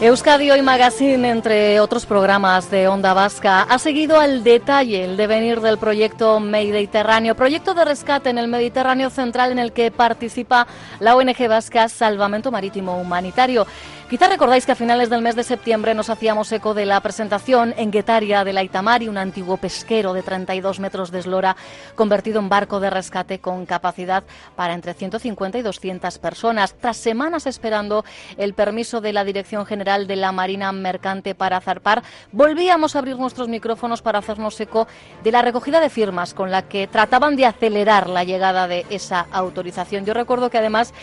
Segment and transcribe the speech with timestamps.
[0.00, 5.60] Euskadi Hoy Magazine, entre otros programas de Onda Vasca, ha seguido al detalle el devenir
[5.60, 10.68] del proyecto Mediterráneo, proyecto de rescate en el Mediterráneo central en el que participa
[11.00, 13.66] la ONG vasca Salvamento Marítimo Humanitario.
[14.08, 17.74] Quizá recordáis que a finales del mes de septiembre nos hacíamos eco de la presentación
[17.76, 21.56] en Guetaria de la Itamari, un antiguo pesquero de 32 metros de eslora
[21.94, 24.24] convertido en barco de rescate con capacidad
[24.56, 26.74] para entre 150 y 200 personas.
[26.80, 28.02] Tras semanas esperando
[28.38, 33.18] el permiso de la Dirección General de la Marina Mercante para zarpar, volvíamos a abrir
[33.18, 34.88] nuestros micrófonos para hacernos eco
[35.22, 39.26] de la recogida de firmas con la que trataban de acelerar la llegada de esa
[39.32, 40.06] autorización.
[40.06, 40.94] Yo recuerdo que además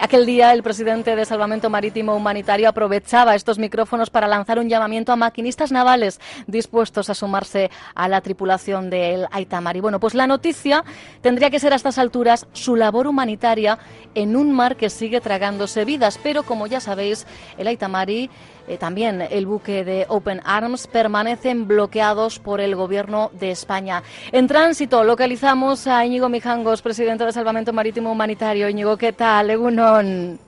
[0.00, 5.12] aquel día el presidente de Salvamento Marítimo Humanitario aprovechaba estos micrófonos para lanzar un llamamiento
[5.12, 9.80] a maquinistas navales dispuestos a sumarse a la tripulación del Aitamari.
[9.80, 10.84] Bueno, pues la noticia
[11.20, 13.78] tendría que ser a estas alturas su labor humanitaria
[14.14, 17.26] en un mar que sigue tragándose vidas, pero como ya sabéis,
[17.58, 18.30] el Aitamari
[18.66, 24.02] eh, también el buque de Open Arms permanecen bloqueados por el gobierno de España.
[24.32, 28.68] En tránsito localizamos a Íñigo Mijangos, presidente de Salvamento Marítimo Humanitario.
[28.68, 29.50] Íñigo, ¿qué tal?
[29.50, 30.43] Egunon.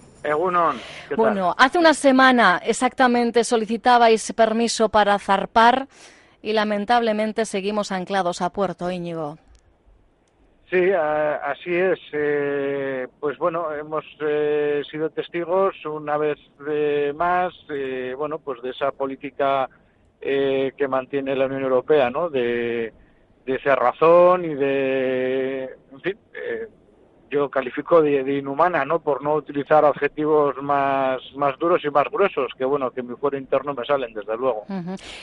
[1.17, 5.87] Bueno, hace una semana exactamente solicitabais permiso para zarpar
[6.43, 9.39] y lamentablemente seguimos anclados a puerto, Íñigo.
[10.71, 11.99] Sí, así es.
[12.13, 16.39] Eh, pues bueno, hemos eh, sido testigos una vez
[17.15, 19.69] más, eh, bueno, pues de esa política
[20.21, 22.29] que mantiene la Unión Europea, ¿no?
[22.29, 22.93] De,
[23.45, 26.19] de razón y de, en fin,
[27.31, 29.01] yo califico de, inhumana, ¿no?
[29.01, 33.37] Por no utilizar adjetivos más, más duros y más gruesos, que bueno, que mi fuero
[33.37, 34.65] interno me salen, desde luego.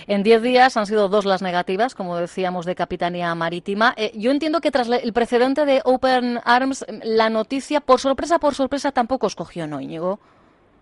[0.08, 3.94] En diez días han sido dos las negativas, como decíamos, de Capitanía Marítima.
[3.98, 8.54] Eh, yo entiendo que tras el precedente de Open Arms, la noticia, por sorpresa, por
[8.54, 10.20] sorpresa, tampoco escogió, ¿no, Íñigo?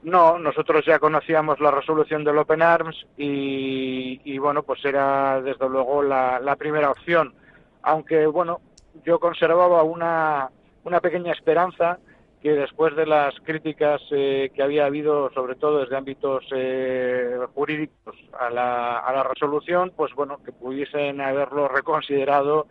[0.04, 6.02] No, nosotros ya conocíamos la resolución del Open Arms y, bueno, pues era desde luego
[6.02, 7.36] la, la primera opción.
[7.84, 8.62] Aunque, bueno,
[9.06, 10.50] yo conservaba una,
[10.84, 12.00] una pequeña esperanza
[12.42, 18.16] que después de las críticas eh, que había habido, sobre todo desde ámbitos eh, jurídicos,
[18.40, 22.66] a la, a la resolución, pues bueno, que pudiesen haberlo reconsiderado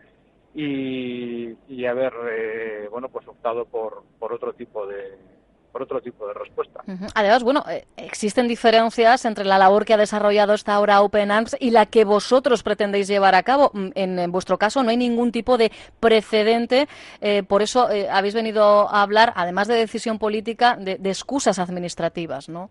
[0.55, 5.17] y, y haber, eh, bueno, pues optado por, por otro tipo de,
[5.71, 6.83] por otro tipo de respuesta.
[7.15, 11.57] Además, bueno, eh, existen diferencias entre la labor que ha desarrollado esta ahora Open Arms
[11.61, 13.71] y la que vosotros pretendéis llevar a cabo.
[13.73, 15.71] Mm, en, vuestro caso no hay ningún tipo de
[16.01, 16.89] precedente,
[17.21, 22.49] eh, por eso eh, habéis venido a hablar, además de decisión política, de, excusas administrativas,
[22.49, 22.71] ¿no?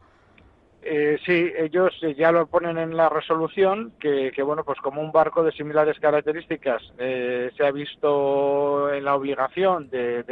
[1.26, 5.52] sí, ellos ya lo ponen en la resolución que, bueno, pues como un barco de
[5.52, 10.24] similares características se ha visto en la obligación de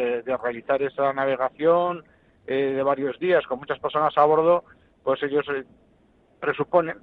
[0.42, 2.04] realizar esa navegación,
[2.48, 4.64] eh, de varios días con muchas personas a bordo,
[5.04, 5.64] pues ellos eh,
[6.40, 6.98] presuponen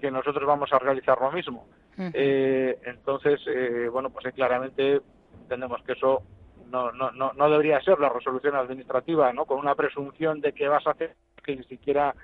[0.00, 1.66] que nosotros vamos a realizar lo mismo.
[2.14, 3.40] Eh, entonces,
[3.90, 5.00] bueno, pues claramente
[5.42, 6.22] entendemos que eso
[6.70, 9.46] no, no, no, no debería ser la resolución administrativa, ¿no?
[9.46, 12.14] Con una presunción de que vas a hacer que ni siquiera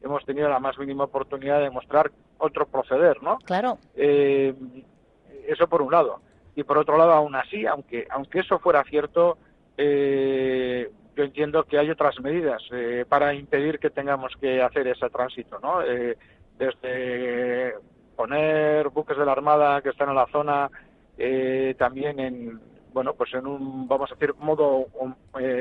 [0.00, 3.38] hemos tenido la más mínima oportunidad de mostrar otro proceder, ¿no?
[3.38, 3.78] Claro.
[3.96, 6.20] eso por un lado.
[6.56, 9.38] Y por otro lado, aún así, aunque, aunque eso fuera cierto,
[9.76, 15.08] eh, yo entiendo que hay otras medidas eh, para impedir que tengamos que hacer ese
[15.10, 15.82] tránsito, ¿no?
[15.82, 16.16] Eh,
[16.58, 17.74] desde
[18.16, 20.70] poner buques de la Armada que están en la zona,
[21.18, 22.60] eh, también en,
[22.92, 24.86] bueno, pues en un, vamos a decir, modo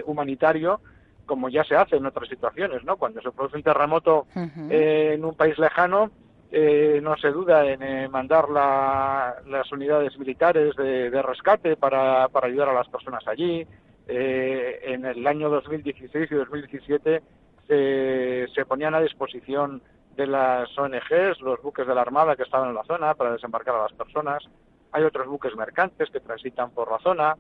[0.06, 0.80] humanitario,
[1.26, 2.98] como ya se hace en otras situaciones, ¿no?
[2.98, 4.28] Cuando se produce un terremoto
[4.70, 6.12] en un país lejano,
[6.52, 12.74] no se duda en mandar las unidades militares de, de rescate para, para ayudar a
[12.74, 13.66] las personas allí,
[14.08, 17.22] eh, en el año 2016 y 2017
[17.68, 19.82] se, se ponían a disposición
[20.16, 23.76] de las ONGs los buques de la Armada que estaban en la zona para desembarcar
[23.76, 24.44] a las personas.
[24.92, 27.36] hay otros buques mercantes que transitan por la zona,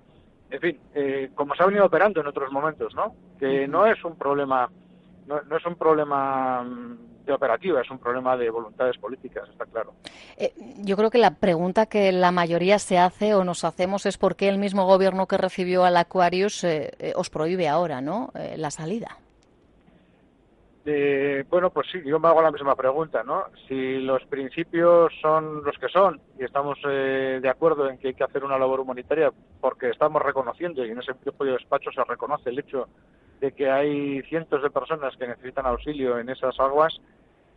[0.49, 3.15] en fin, eh, como se ha venido operando en otros momentos, ¿no?
[3.39, 4.69] Que no es un problema,
[5.27, 9.65] no, no es un problema mm, de operativa, es un problema de voluntades políticas, está
[9.65, 9.93] claro.
[10.37, 14.17] Eh, yo creo que la pregunta que la mayoría se hace o nos hacemos es
[14.17, 18.31] por qué el mismo gobierno que recibió al Aquarius eh, os prohíbe ahora, ¿no?
[18.55, 19.17] la salida.
[20.85, 23.45] Eh, bueno, pues sí, yo me hago la misma pregunta, ¿no?
[23.67, 28.13] Si los principios son los que son y estamos eh, de acuerdo en que hay
[28.13, 29.31] que hacer una labor humanitaria
[29.61, 32.89] porque estamos reconociendo y en ese propio despacho se reconoce el hecho
[33.43, 36.93] de que hay cientos de personas que necesitan auxilio en esas aguas,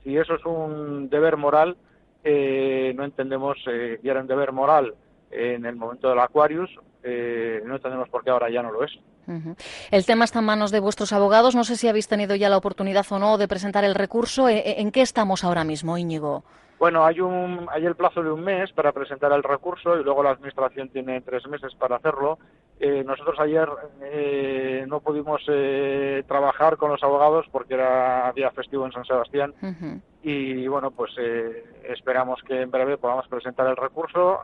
[0.03, 1.77] si eso es un deber moral,
[2.25, 4.95] eh, no entendemos, eh, era un deber moral
[5.31, 6.71] en el momento del Aquarius,
[7.05, 8.99] no entendemos por qué ahora ya no lo es.
[9.93, 11.55] El tema está en manos de vuestros abogados.
[11.55, 14.49] No sé si habéis tenido ya la oportunidad o no de presentar el recurso.
[14.49, 16.43] ¿E, e, ¿En qué estamos ahora mismo, Íñigo?
[16.79, 20.23] Bueno, hay, un, hay el plazo de un mes para presentar el recurso y luego
[20.23, 22.39] la Administración tiene tres meses para hacerlo.
[22.79, 23.67] Eh, nosotros ayer
[24.03, 29.55] eh, no pudimos eh, trabajar con los abogados porque era día festivo en San Sebastián
[30.23, 31.13] y bueno, pues
[31.85, 34.41] esperamos que en breve podamos presentar el recurso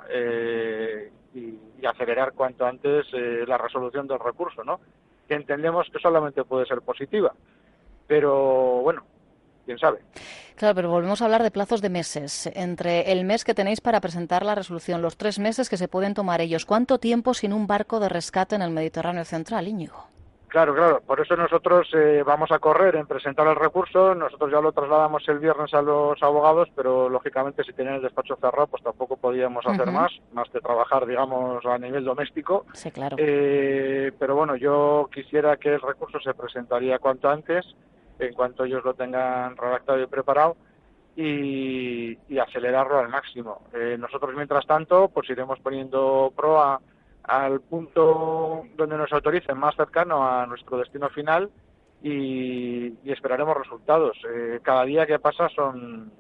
[1.35, 1.41] y,
[1.81, 4.79] y, acelerar cuanto antes la resolución del recurso, ¿no?
[5.27, 7.33] Que entendemos que solamente puede ser positiva,
[8.07, 9.03] pero bueno,
[9.65, 10.01] quién sabe.
[10.57, 12.51] Claro, pero volvemos a hablar de plazos de meses.
[12.55, 16.15] Entre el mes que tenéis para presentar la resolución, los tres meses que se pueden
[16.15, 20.09] tomar ellos, ¿cuánto tiempo sin un barco de rescate en el Mediterráneo Central, Íñigo?
[20.53, 21.01] Claro, claro.
[21.01, 24.15] Por eso nosotros eh, vamos a correr en presentar el recurso.
[24.15, 28.37] Nosotros ya lo trasladamos el viernes a los abogados, pero lógicamente si tenían el despacho
[28.37, 32.67] cerrado, pues tampoco podíamos hacer más, más que trabajar, digamos, a nivel doméstico.
[32.75, 33.17] Sí, claro.
[33.19, 37.65] Eh, pero bueno, yo quisiera que el recurso se presentaría cuanto antes
[38.19, 40.57] en cuanto ellos lo tengan redactado y preparado
[41.17, 43.63] y, acelerarlo al máximo.
[43.73, 46.79] Eh, nosotros, mientras tanto, pues iremos poniendo proa
[47.25, 51.51] al punto donde nos autoricen más cercano a nuestro destino final
[52.03, 54.17] y, esperaremos resultados.
[54.29, 56.11] Eh, cada día que pasa son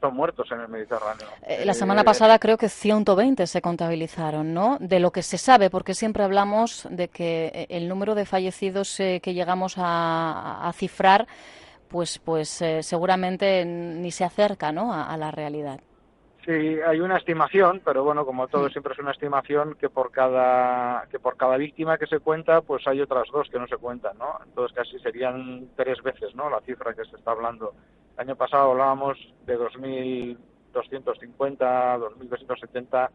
[0.00, 1.26] son muertos en el Mediterráneo.
[1.46, 4.78] Eh, la semana pasada creo que 120 se contabilizaron, ¿no?
[4.80, 9.00] De lo que se sabe, porque siempre hablamos de que eh, el número de fallecidos
[9.00, 11.26] eh, que llegamos a, cifrar,
[11.88, 14.92] pues, pues seguramente ni se acerca, ¿no?
[14.92, 15.80] a, la realidad.
[16.46, 21.04] Sí, hay una estimación, pero bueno, como todo siempre es una estimación que por cada
[21.10, 24.16] que por cada víctima que se cuenta, pues hay otras dos que no se cuentan,
[24.16, 24.38] ¿no?
[24.44, 26.48] Entonces casi serían tres veces, ¿no?
[26.48, 27.74] La cifra que se está hablando.
[28.14, 30.36] El año pasado hablábamos de 2.250,
[31.34, 33.08] 2.270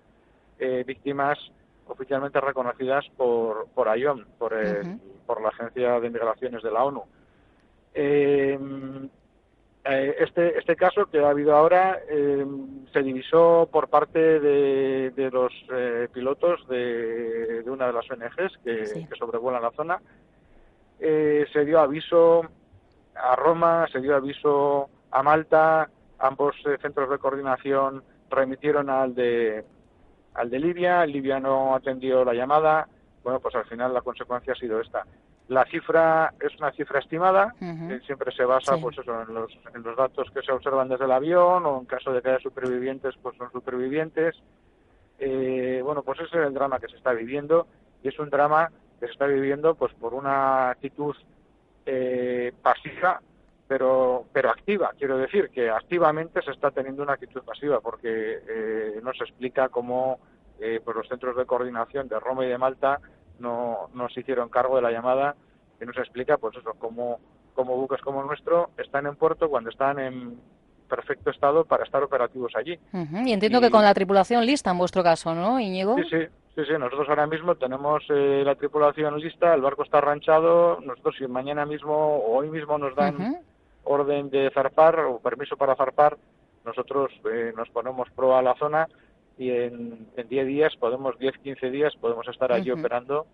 [0.60, 1.40] eh, víctimas
[1.88, 4.54] oficialmente reconocidas por, por IOM, por,
[5.26, 7.06] por la Agencia de Migraciones de la ONU.
[7.94, 8.60] Eh,
[9.84, 12.46] este, este caso que ha habido ahora eh,
[12.94, 15.52] se divisó por parte de, de los
[16.14, 20.02] pilotos de, de, una de las ONGs que, que sobrevuelan la zona.
[21.00, 22.44] se dio aviso
[23.16, 25.90] a Roma, se dio aviso a Malta,
[26.20, 29.64] ambos eh, centros de coordinación remitieron al de,
[30.34, 32.88] al de Libia, Libia no atendió la llamada,
[33.24, 35.06] bueno, pues al final la consecuencia ha sido esta.
[35.52, 37.54] La cifra es una cifra estimada,
[38.06, 41.12] siempre se basa pues eso, en, los, en los datos que se observan desde el
[41.12, 44.42] avión o en caso de que haya supervivientes, pues son supervivientes.
[45.20, 47.68] Eh, bueno, pues ese es el drama que se está viviendo
[48.02, 51.18] y es un drama que se está viviendo pues por una actitud
[51.86, 53.20] eh, pasiva
[53.68, 54.94] pero pero activa.
[54.98, 59.68] Quiero decir que activamente se está teniendo una actitud pasiva porque eh, no se explica
[59.68, 60.18] cómo
[60.62, 63.02] eh, pues los centros de coordinación de Roma y de Malta
[63.42, 65.36] no, no se hicieron cargo de la llamada
[65.82, 67.20] y no se explica pues eso cómo,
[67.54, 70.40] cómo buques como el nuestro están en puerto cuando están en
[70.88, 72.78] perfecto estado para estar operativos allí.
[72.94, 75.96] Y entiendo que con la tripulación lista en vuestro caso, ¿no, Íñigo?
[75.98, 80.00] Sí, sí, Sí, sí, nosotros ahora mismo tenemos eh, la tripulación lista, el barco está
[80.00, 83.42] arranchado, nosotros si mañana mismo o hoy mismo nos dan
[83.86, 86.18] orden de zarpar o permiso para zarpar,
[86.66, 88.88] nosotros eh, nos ponemos pro a la zona
[89.42, 93.26] y en, 10 días podemos, 10, 15 días podemos estar allí operando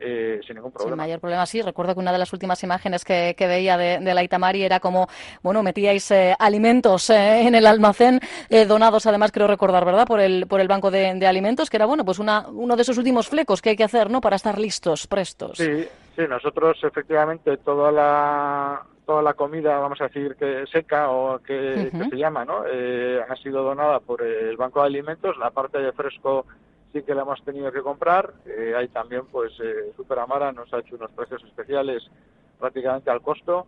[0.00, 0.92] eh, sin ningún problema.
[0.92, 1.62] Sin mayor problema, sí.
[1.62, 5.08] Recuerdo que una de las últimas imágenes que, veía de, la Itamari era como,
[5.42, 8.20] bueno, metíais eh, alimentos en el almacén,
[8.68, 11.86] donados además, creo recordar, ¿verdad?, por el, por el Banco de, de, Alimentos, que era,
[11.86, 14.58] bueno, pues una, uno de esos últimos flecos que hay que hacer, ¿no?, para estar
[14.58, 15.58] listos, prestos.
[15.58, 15.86] Sí,
[16.16, 21.90] sí, nosotros efectivamente toda la, toda la comida, vamos a decir, que seca o que,
[22.10, 22.64] se llama, ¿no?
[22.66, 25.36] Eh, ha sido donada por el Banco de Alimentos.
[25.38, 26.46] La parte de fresco
[26.94, 28.32] sí que la hemos tenido que comprar.
[28.46, 32.02] Eh, hay también, pues, eh, Superamara nos ha hecho unos precios especiales
[32.58, 33.66] prácticamente al costo.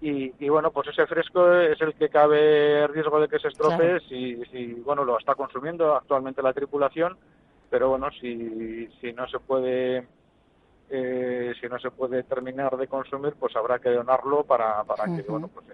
[0.00, 4.00] Y, y, bueno, pues ese fresco es el que cabe riesgo de que se estropee
[4.08, 7.16] si, si, bueno, lo está consumiendo actualmente la tripulación
[7.72, 10.06] pero bueno, si, si no se puede
[10.90, 15.22] eh, si no se puede terminar de consumir, pues habrá que donarlo para, para que
[15.22, 15.64] bueno, pues,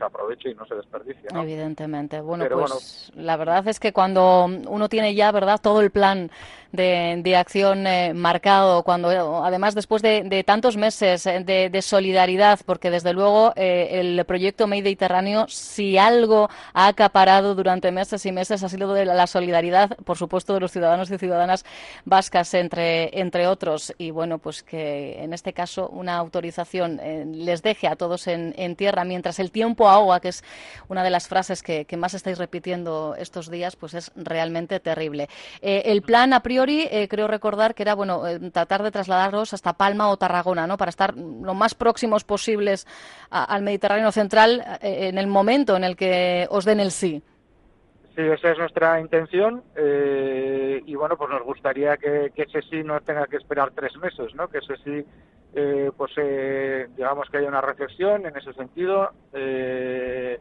[0.00, 1.28] se aproveche y no se desperdicie.
[1.34, 2.20] Evidentemente.
[2.20, 6.30] Bueno, pues la verdad es que cuando uno tiene ya, ¿verdad?, todo el plan
[6.72, 13.12] de, acción eh, marcado, cuando además después de, tantos meses eh, de, solidaridad, porque desde
[13.12, 18.94] luego eh, el proyecto Mediterráneo, si algo ha acaparado durante meses y meses, ha sido
[18.94, 21.64] de la solidaridad, por supuesto, de los ciudadanos y ciudadanas
[22.04, 23.94] vascas, entre, entre otros.
[23.98, 27.00] Y bueno, pues que en este caso una autorización
[27.32, 30.44] les deje a todos en, en tierra mientras el tiempo agua, que es
[30.88, 35.28] una de las frases que, más estáis repitiendo estos días, pues es realmente terrible.
[35.60, 39.52] Eh, el plan, a priori, eh, creo recordar que era, bueno, eh, tratar de trasladarlos
[39.52, 40.76] hasta Palma o Tarragona, ¿no?
[40.76, 42.86] Para estar lo más próximos posibles
[43.30, 47.22] al Mediterráneo central en el momento en el que os den el sí.
[48.16, 49.62] Sí, esa es nuestra intención
[50.86, 54.34] y bueno, pues nos gustaría que, que, ese sí no tenga que esperar tres meses,
[54.34, 54.48] ¿no?
[54.48, 55.06] Que ese sí
[55.52, 60.38] eh, pues eh, digamos que haya una reflexión en ese sentido eh,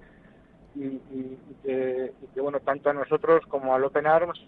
[0.75, 0.99] y,
[1.63, 4.39] que, bueno tanto a nosotros como al Open Arms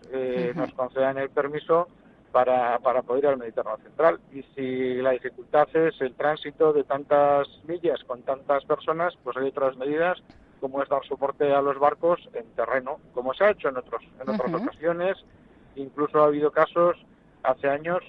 [0.56, 1.88] nos concedan el permiso
[2.32, 4.20] para, para poder ir al Mediterráneo Central.
[4.32, 9.48] Y si la dificultad es el tránsito de tantas millas con tantas personas pues hay
[9.48, 10.22] otras medidas
[10.60, 14.04] como es dar soporte a los barcos en terreno como se ha hecho en otros
[14.22, 15.18] en otras ocasiones.
[15.76, 16.98] Incluso ha habido casos
[17.44, 18.04] hace años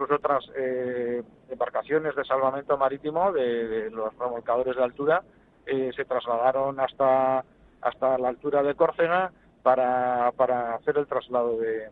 [0.00, 5.22] incluso otras eh, embarcaciones de salvamento marítimo de, los remolcadores de altura
[5.66, 7.44] eh, se trasladaron hasta
[7.82, 9.30] hasta la altura de Córcega
[9.62, 11.90] para, para hacer el traslado de,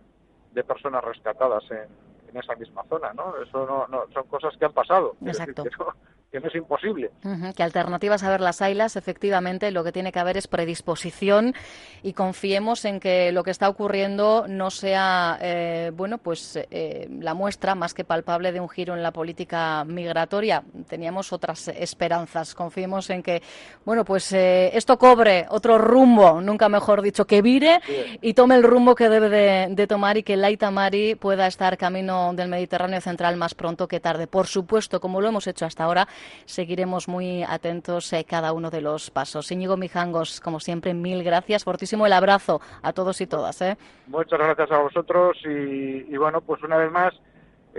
[0.52, 1.88] de personas rescatadas en,
[2.28, 3.34] en, esa misma zona, ¿no?
[3.42, 5.16] Eso no, no son cosas que han pasado.
[5.24, 5.94] Exacto que no
[6.30, 7.11] es imposible.
[7.56, 11.54] que alternativas a ver las ailas, efectivamente, lo que tiene que haber es predisposición
[12.02, 17.35] y confiemos en que lo que está ocurriendo no sea, eh, bueno, pues eh, la
[17.35, 20.62] muestra más que palpable de un giro en la política migratoria.
[20.87, 22.54] Teníamos otras esperanzas.
[22.54, 23.42] Confiemos en que,
[23.85, 27.80] bueno, pues eh, esto cobre otro rumbo, nunca mejor dicho, que vire
[28.20, 32.35] y tome el rumbo que debe de, tomar y que Laita Mari pueda estar camino
[32.35, 34.26] del Mediterráneo central más pronto que tarde.
[34.26, 36.06] Por supuesto, como lo hemos hecho hasta ahora,
[36.44, 39.50] seguiremos muy atentos a cada uno de los pasos.
[39.50, 41.64] Íñigo Mijangos, como siempre, mil gracias.
[41.64, 43.60] Fortísimo el abrazo a todos y todas.
[43.62, 43.76] ¿eh?
[44.06, 47.14] Muchas gracias a vosotros y, bueno, pues una vez más.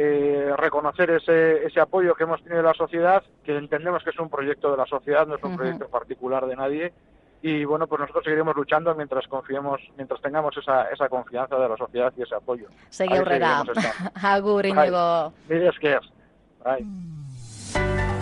[0.02, 4.20] Eh, reconocer ese, ese apoyo que hemos tenido de la sociedad, que entendemos que es
[4.20, 6.94] un proyecto de la sociedad, no es un proyecto particular de nadie,
[7.42, 11.78] y bueno, pues nosotros seguiremos luchando mientras confiemos, mientras tengamos esa, esa confianza de la
[11.78, 12.68] sociedad y ese apoyo.
[12.90, 13.28] Seguimos
[14.22, 15.34] Agur, Íñigo.